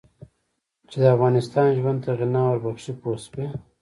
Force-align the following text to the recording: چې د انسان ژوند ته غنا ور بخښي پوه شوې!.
چې 0.89 0.97
د 1.03 1.05
انسان 1.27 1.67
ژوند 1.77 1.99
ته 2.03 2.11
غنا 2.19 2.41
ور 2.47 2.57
بخښي 2.63 2.93
پوه 3.01 3.17
شوې!. 3.23 3.45